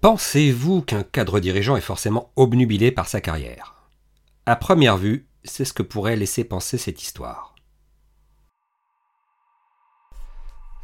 [0.00, 3.74] Pensez-vous qu'un cadre dirigeant est forcément obnubilé par sa carrière?
[4.46, 7.56] À première vue, c'est ce que pourrait laisser penser cette histoire.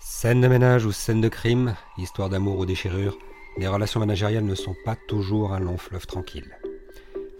[0.00, 3.16] Scène de ménage ou scène de crime, histoire d'amour ou déchirure,
[3.56, 6.58] les relations managériales ne sont pas toujours un long fleuve tranquille.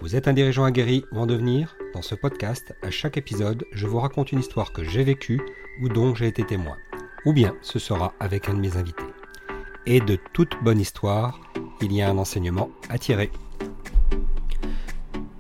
[0.01, 1.77] Vous êtes un dirigeant aguerri ou en devenir?
[1.93, 5.43] Dans ce podcast, à chaque épisode, je vous raconte une histoire que j'ai vécue
[5.83, 6.77] ou dont j'ai été témoin.
[7.27, 9.03] Ou bien ce sera avec un de mes invités.
[9.87, 11.41] Et de toute bonne histoire,
[11.85, 13.31] il y a un enseignement à tirer.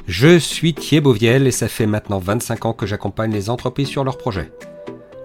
[0.06, 4.04] Je suis Thierry Beauviel et ça fait maintenant 25 ans que j'accompagne les entreprises sur
[4.04, 4.52] leurs projets.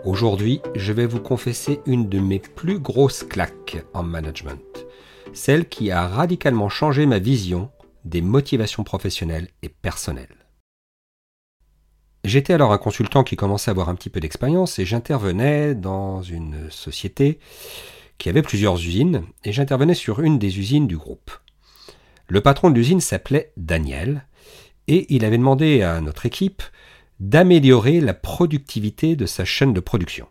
[0.06, 4.86] Aujourd'hui, je vais vous confesser une de mes plus grosses claques en management,
[5.34, 7.70] celle qui a radicalement changé ma vision
[8.06, 10.38] des motivations professionnelles et personnelles.
[12.24, 16.22] J'étais alors un consultant qui commençait à avoir un petit peu d'expérience et j'intervenais dans
[16.22, 17.40] une société
[18.20, 21.32] qui avait plusieurs usines et j'intervenais sur une des usines du groupe.
[22.28, 24.28] Le patron de l'usine s'appelait Daniel
[24.88, 26.62] et il avait demandé à notre équipe
[27.20, 30.28] d'améliorer la productivité de sa chaîne de production.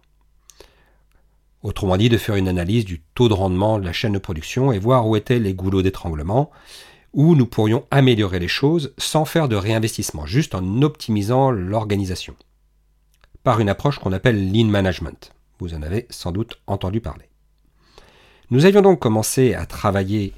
[1.62, 4.70] Autrement dit, de faire une analyse du taux de rendement de la chaîne de production
[4.70, 6.50] et voir où étaient les goulots d'étranglement,
[7.12, 12.36] où nous pourrions améliorer les choses sans faire de réinvestissement, juste en optimisant l'organisation.
[13.42, 15.32] Par une approche qu'on appelle Lean Management.
[15.58, 17.27] Vous en avez sans doute entendu parler.
[18.50, 20.32] Nous avions donc commencé à travailler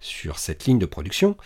[0.00, 1.36] sur cette ligne de production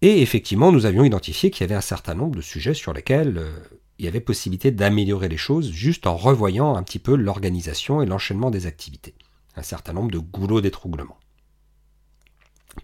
[0.00, 3.38] et effectivement, nous avions identifié qu'il y avait un certain nombre de sujets sur lesquels
[3.38, 3.52] euh,
[3.98, 8.06] il y avait possibilité d'améliorer les choses juste en revoyant un petit peu l'organisation et
[8.06, 9.14] l'enchaînement des activités.
[9.56, 11.18] Un certain nombre de goulots d'étrouglement.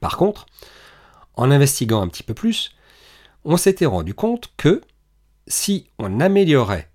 [0.01, 0.47] Par contre,
[1.35, 2.75] en investiguant un petit peu plus,
[3.45, 4.81] on s'était rendu compte que
[5.47, 6.91] si on améliorait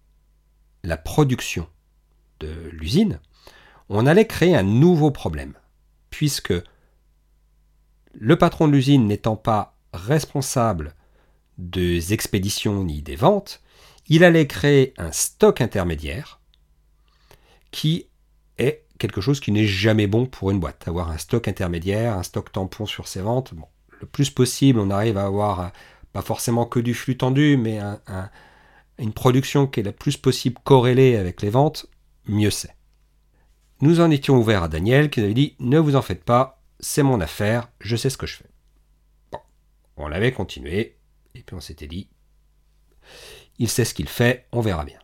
[0.84, 1.68] la production
[2.40, 3.20] de l'usine,
[3.90, 5.54] on allait créer un nouveau problème,
[6.10, 6.54] puisque
[8.14, 10.96] le patron de l'usine n'étant pas responsable
[11.58, 13.62] des expéditions ni des ventes,
[14.08, 16.40] il allait créer un stock intermédiaire
[17.72, 18.08] qui
[18.58, 20.88] est quelque chose qui n'est jamais bon pour une boîte.
[20.88, 23.54] Avoir un stock intermédiaire, un stock tampon sur ses ventes,
[24.00, 25.68] le plus possible, on arrive à avoir euh,
[26.14, 27.80] pas forcément que du flux tendu, mais
[28.98, 31.88] une production qui est la plus possible corrélée avec les ventes,
[32.28, 32.74] mieux c'est.
[33.86, 36.60] Nous en étions ouverts à Daniel qui nous avait dit Ne vous en faites pas,
[36.80, 38.50] c'est mon affaire, je sais ce que je fais.
[39.96, 40.98] On l'avait continué,
[41.36, 42.10] et puis on s'était dit,
[43.60, 44.98] il sait ce qu'il fait, on verra bien.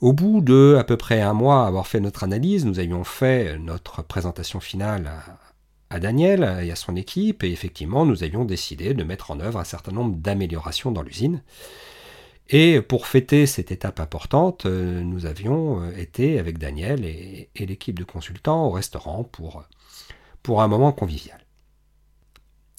[0.00, 3.58] Au bout de à peu près un mois avoir fait notre analyse, nous avions fait
[3.58, 5.12] notre présentation finale
[5.90, 9.58] à, Daniel et à son équipe, et effectivement, nous avions décidé de mettre en œuvre
[9.58, 11.42] un certain nombre d'améliorations dans l'usine.
[12.48, 18.66] Et pour fêter cette étape importante, nous avions été avec Daniel et, l'équipe de consultants
[18.66, 19.64] au restaurant pour,
[20.42, 21.46] pour un moment convivial.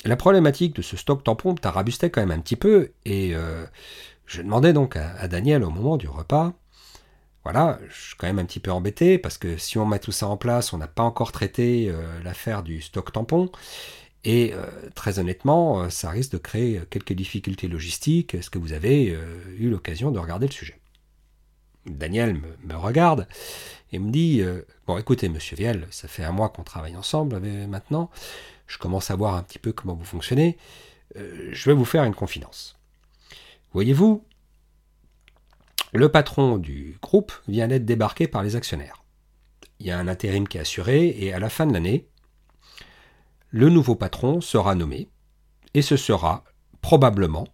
[0.06, 3.66] La problématique de ce stock tampon tarabustait quand même un petit peu, et euh,
[4.26, 6.54] je demandais donc à, Daniel au moment du repas,
[7.44, 10.12] voilà, je suis quand même un petit peu embêté, parce que si on met tout
[10.12, 13.52] ça en place, on n'a pas encore traité euh, l'affaire du stock tampon,
[14.24, 18.34] et euh, très honnêtement, ça risque de créer quelques difficultés logistiques.
[18.34, 19.18] Est-ce que vous avez
[19.58, 20.80] eu l'occasion de regarder le sujet?
[21.86, 23.28] Daniel me, regarde
[23.94, 24.44] et me dit
[24.86, 28.10] Bon, écoutez, monsieur Viel, ça fait un mois qu'on travaille ensemble maintenant
[28.68, 30.58] je commence à voir un petit peu comment vous fonctionnez,
[31.16, 32.78] euh, je vais vous faire une confidence.
[33.74, 34.24] Voyez-vous,
[35.94, 39.04] le patron du groupe vient d'être débarqué par les actionnaires.
[39.80, 42.08] Il y a un intérim qui est assuré et à la fin de l'année,
[43.50, 45.10] le nouveau patron sera nommé
[45.74, 46.44] et ce sera
[46.82, 47.48] probablement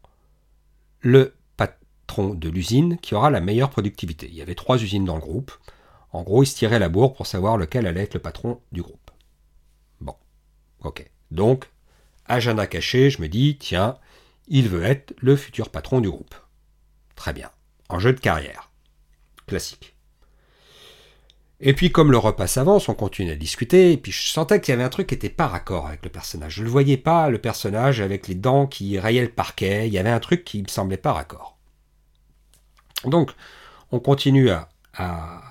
[1.01, 4.27] le patron de l'usine qui aura la meilleure productivité.
[4.27, 5.51] Il y avait trois usines dans le groupe.
[6.11, 8.81] En gros, il se tirait la bourre pour savoir lequel allait être le patron du
[8.81, 9.03] groupe.
[10.83, 11.09] Ok.
[11.31, 11.69] Donc,
[12.25, 13.97] agenda caché, je me dis, tiens,
[14.47, 16.35] il veut être le futur patron du groupe.
[17.15, 17.49] Très bien.
[17.89, 18.71] En jeu de carrière.
[19.47, 19.95] Classique.
[21.65, 24.73] Et puis, comme le repas s'avance, on continue à discuter, et puis je sentais qu'il
[24.73, 26.55] y avait un truc qui n'était pas raccord avec le personnage.
[26.55, 29.87] Je ne le voyais pas, le personnage, avec les dents qui rayaient le parquet.
[29.87, 31.57] Il y avait un truc qui me semblait pas raccord.
[33.05, 33.31] Donc,
[33.91, 35.41] on continue à, à,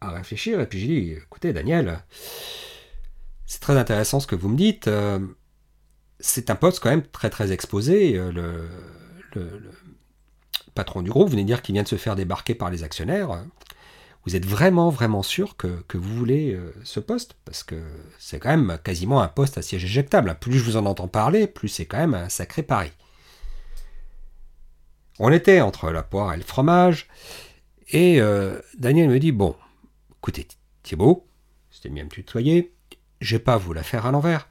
[0.00, 2.02] à réfléchir, et puis j'ai dit, écoutez, Daniel,
[3.52, 4.88] c'est très intéressant ce que vous me dites.
[4.88, 5.18] Euh,
[6.18, 8.16] c'est un poste quand même très très exposé.
[8.16, 8.32] Euh,
[9.34, 9.70] le,
[10.74, 13.44] patron du groupe venait dire qu'il vient de se faire débarquer par les actionnaires.
[14.24, 17.36] Vous êtes vraiment vraiment sûr que, vous voulez euh, ce poste?
[17.44, 17.82] Parce que
[18.18, 20.36] c'est quand même quasiment un poste à siège éjectable.
[20.40, 22.92] Plus je vous en entends parler, plus c'est quand même un sacré pari.
[25.18, 27.08] On était entre la poire et le fromage.
[27.90, 28.20] Et
[28.78, 29.54] Daniel me dit, bon,
[30.16, 30.48] écoutez
[30.82, 31.28] Thibault,
[31.70, 32.72] c'était bien me tutoyer,
[33.20, 34.48] j'ai pas à vous la faire à l'envers.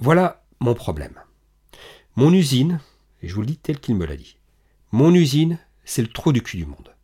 [0.00, 1.14] Voilà mon problème.
[2.16, 2.80] Mon usine,
[3.22, 4.38] et je vous le dis tel qu'il me l'a dit,
[4.92, 6.94] mon usine, c'est le trou du cul du monde.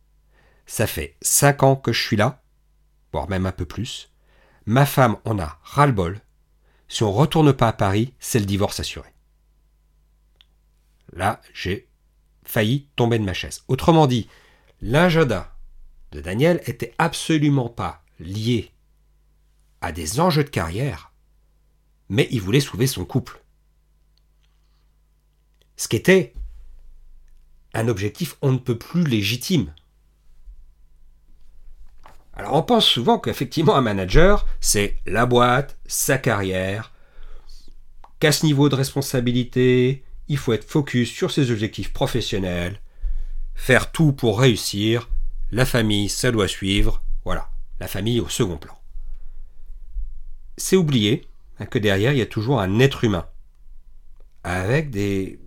[0.67, 2.43] Ça fait cinq ans que je suis là,
[3.11, 4.11] voire même un peu plus.
[4.65, 6.21] Ma femme en a ras-le-bol.
[6.89, 9.09] Si on retourne pas à Paris, c'est le divorce assuré.
[11.13, 11.87] Là, j'ai
[12.43, 13.63] failli tomber de ma chaise.
[13.69, 14.27] Autrement dit,
[14.81, 15.55] l'agenda
[16.11, 18.71] de Daniel était absolument pas lié
[19.81, 21.13] à des enjeux de carrière,
[22.09, 23.41] mais il voulait sauver son couple.
[25.77, 26.33] Ce qui était
[27.73, 29.73] un objectif on ne peut plus légitime.
[32.37, 36.93] Alors on pense souvent qu'effectivement un manager, c'est la boîte, sa carrière,
[38.19, 42.79] qu'à ce niveau de responsabilité, il faut être focus sur ses objectifs professionnels,
[43.55, 45.09] faire tout pour réussir,
[45.51, 47.49] la famille, ça doit suivre, voilà,
[47.79, 48.77] la famille au second plan.
[50.57, 51.27] C'est oublier
[51.59, 53.25] hein, que derrière, il y a toujours un être humain,
[54.43, 55.39] avec des,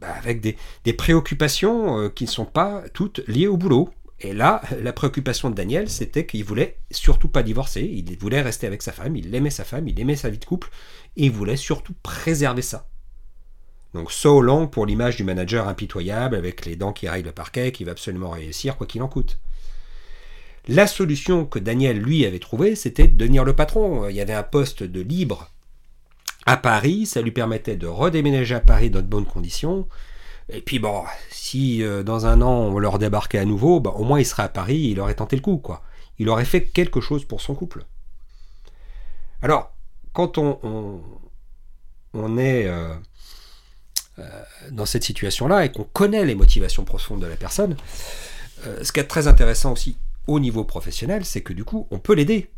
[0.00, 3.88] bah, avec des, préoccupations euh, qui ne sont pas toutes liées au boulot.
[4.24, 8.68] Et là, la préoccupation de Daniel, c'était qu'il voulait surtout pas divorcer, il voulait rester
[8.68, 10.70] avec sa femme, il aimait sa femme, il aimait sa vie de couple,
[11.16, 12.88] et il voulait surtout préserver ça.
[13.94, 17.72] Donc so long pour l'image du manager impitoyable avec les dents qui raillent le parquet,
[17.72, 19.38] qui va absolument réussir quoi qu'il en coûte.
[20.68, 24.08] La solution que Daniel lui avait trouvée, c'était de devenir le patron.
[24.08, 25.50] Il y avait un poste de libre
[26.46, 29.88] à Paris, ça lui permettait de redéménager à Paris dans de bonnes conditions.
[30.48, 34.04] Et puis bon, si euh, dans un an on leur débarquait à nouveau, bah, au
[34.04, 35.82] moins il serait à Paris, il aurait tenté le coup, quoi.
[36.18, 37.84] Il aurait fait quelque chose pour son couple.
[39.40, 39.74] Alors,
[40.12, 41.00] quand on,
[42.38, 42.94] est euh,
[44.18, 47.76] euh, dans cette situation-là et qu'on connaît les motivations profondes de la personne,
[48.82, 49.98] ce qui est très intéressant aussi
[50.28, 52.50] au niveau professionnel, c'est que du coup, on peut l'aider.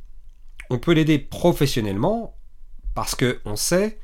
[0.68, 2.36] On peut l'aider professionnellement
[2.94, 3.98] parce qu'on sait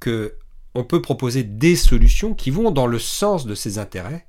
[0.00, 0.36] que
[0.74, 4.26] on peut proposer des solutions qui vont dans le sens de ses intérêts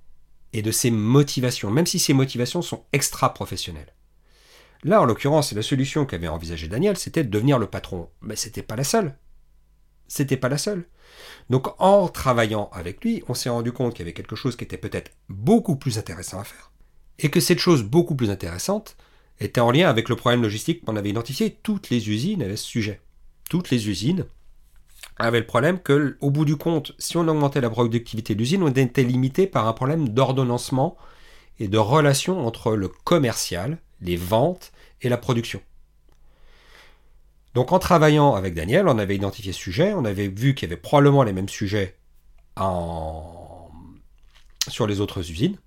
[0.53, 3.93] et de ses motivations, même si ces motivations sont extra-professionnelles.
[4.83, 8.09] Là, en l'occurrence, la solution qu'avait envisagée Daniel, c'était de devenir le patron.
[8.21, 9.17] Mais c'était pas la seule.
[10.07, 10.87] C'était pas la seule.
[11.49, 14.63] Donc, en travaillant avec lui, on s'est rendu compte qu'il y avait quelque chose qui
[14.63, 16.71] était peut-être beaucoup plus intéressant à faire
[17.19, 18.97] et que cette chose beaucoup plus intéressante
[19.39, 21.57] était en lien avec le problème logistique qu'on avait identifié.
[21.63, 23.01] Toutes les usines avaient ce sujet.
[23.49, 24.25] Toutes les usines
[25.17, 28.69] avaient le problème que, au bout du compte, si on augmentait la productivité d'usine, on
[28.69, 30.97] était limité par un problème d'ordonnancement
[31.59, 34.71] et de relation entre le commercial, les ventes
[35.01, 35.61] et la production.
[37.53, 40.71] Donc en travaillant avec Daniel, on avait identifié ce sujet, on avait vu qu'il y
[40.71, 41.95] avait probablement les mêmes sujets
[44.67, 45.57] sur les autres usines.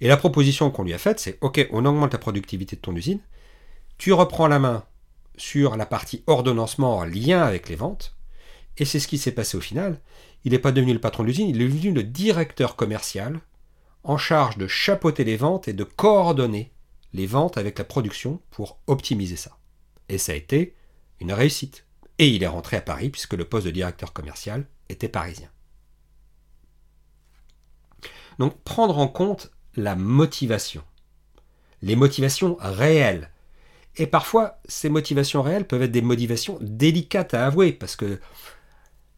[0.00, 2.96] Et la proposition qu'on lui a faite, c'est OK, on augmente la productivité de ton
[2.96, 3.20] usine,
[3.96, 4.82] tu reprends la main
[5.36, 8.16] sur la partie ordonnancement en lien avec les ventes,
[8.78, 10.00] et c'est ce qui s'est passé au final.
[10.44, 13.40] Il n'est pas devenu le patron de l'usine, il est devenu le directeur commercial
[14.02, 16.72] en charge de chapeauter les ventes et de coordonner
[17.12, 19.56] les ventes avec la production pour optimiser ça.
[20.08, 20.74] Et ça a été
[21.20, 21.86] une réussite.
[22.18, 25.48] Et il est rentré à Paris puisque le poste de directeur commercial était parisien.
[28.38, 30.82] Donc prendre en compte la motivation.
[31.82, 33.30] Les motivations réelles.
[33.96, 38.20] Et parfois, ces motivations réelles peuvent être des motivations délicates à avouer, parce que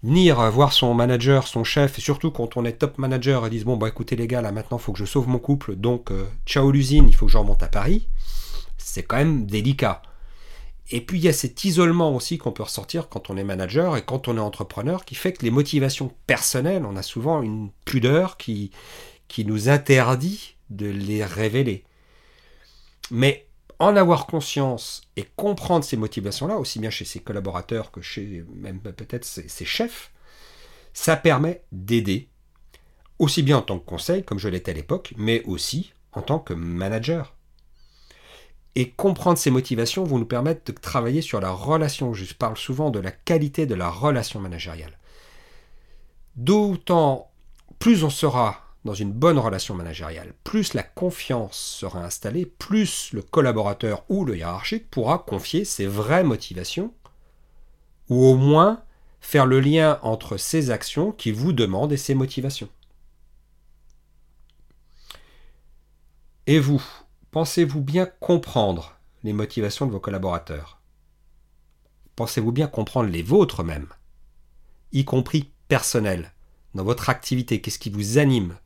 [0.03, 3.65] venir voir son manager, son chef, et surtout quand on est top manager et disent
[3.65, 6.27] bon bah écoutez les gars, là maintenant faut que je sauve mon couple, donc euh,
[6.47, 8.09] ciao l'usine, il faut que je remonte à Paris,
[8.79, 10.03] c'est quand même délicat.
[10.91, 13.97] Et puis il y a cet isolement aussi qu'on peut ressortir quand on est manager
[13.97, 17.71] et quand on est entrepreneur, qui fait que les motivations personnelles, on a souvent une
[17.85, 18.71] pudeur qui,
[19.27, 21.83] qui nous interdit de les révéler.
[23.11, 23.46] Mais
[23.79, 28.81] en avoir conscience et comprendre ces motivations-là, aussi bien chez ses collaborateurs que chez même
[28.81, 30.13] peut-être ses, chefs,
[30.95, 32.29] ça permet d'aider,
[33.19, 36.39] aussi bien en tant que conseil, comme je l'étais à l'époque, mais aussi en tant
[36.39, 37.35] que manager.
[38.75, 42.13] Et comprendre ces motivations vont nous permettre de travailler sur la relation.
[42.13, 44.99] Je parle souvent de la qualité de la relation managériale.
[46.37, 47.31] D'autant
[47.79, 53.21] plus on sera dans une bonne relation managériale, plus la confiance sera installée, plus le
[53.21, 56.95] collaborateur ou le hiérarchique pourra confier ses vraies motivations,
[58.09, 58.83] ou au moins
[59.21, 62.71] faire le lien entre ses actions qui vous demandent et ses motivations.
[66.47, 66.83] Et vous,
[67.33, 70.81] pensez-vous bien comprendre les motivations de vos collaborateurs?
[72.15, 73.89] Pensez-vous bien comprendre les vôtres même,
[74.93, 76.33] y compris personnelles,
[76.75, 77.61] dans votre activité?
[77.61, 78.57] Qu'est-ce qui vous anime?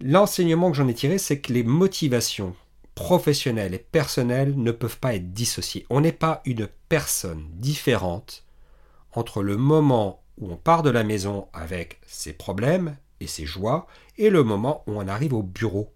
[0.00, 2.54] L'enseignement que j'en ai tiré, c'est que les motivations
[2.94, 5.86] professionnel et personnel ne peuvent pas être dissociés.
[5.88, 8.44] On n'est pas une personne différente
[9.12, 13.86] entre le moment où on part de la maison avec ses problèmes et ses joies
[14.18, 15.92] et le moment où on arrive au bureau.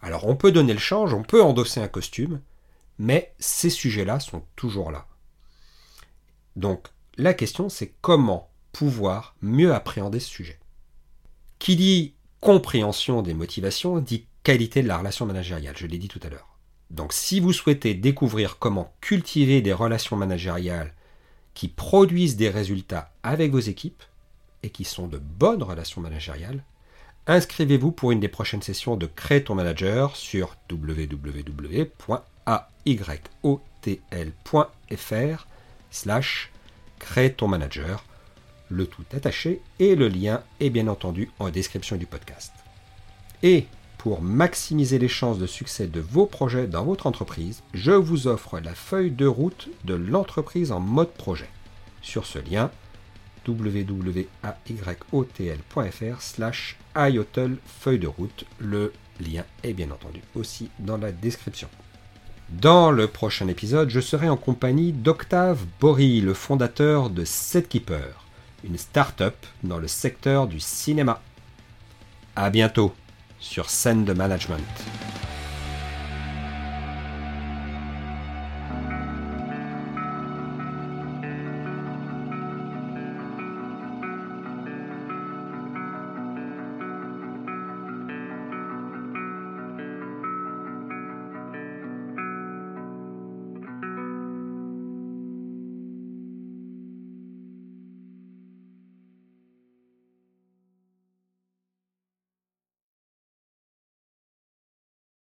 [0.00, 2.40] Alors on peut donner le change, on peut endosser un costume,
[2.98, 5.06] mais ces sujets-là sont toujours là.
[6.56, 10.58] Donc la question c'est comment pouvoir mieux appréhender ce sujet.
[11.60, 12.14] Qui dit
[12.44, 16.58] compréhension des motivations dit qualité de la relation managériale, je l'ai dit tout à l'heure.
[16.90, 20.92] Donc si vous souhaitez découvrir comment cultiver des relations managériales
[21.54, 24.02] qui produisent des résultats avec vos équipes
[24.62, 26.62] et qui sont de bonnes relations managériales,
[27.26, 31.16] inscrivez-vous pour une des prochaines sessions de Crée ton manager sur www.ayotl.fr
[35.90, 36.52] slash
[37.36, 38.04] ton manager,
[38.68, 42.52] le tout attaché et le lien est bien entendu en description du podcast.
[43.42, 43.66] Et
[43.98, 48.60] pour maximiser les chances de succès de vos projets dans votre entreprise, je vous offre
[48.60, 51.48] la feuille de route de l'entreprise en mode projet.
[52.02, 52.70] Sur ce lien,
[53.48, 58.44] www.ayotl.fr slash feuille de route.
[58.58, 61.68] Le lien est bien entendu aussi dans la description.
[62.50, 68.23] Dans le prochain épisode, je serai en compagnie d'Octave Bory, le fondateur de Setkeeper,
[68.64, 71.20] une start-up dans le secteur du cinéma.
[72.34, 72.94] À bientôt
[73.38, 74.64] sur scène de management.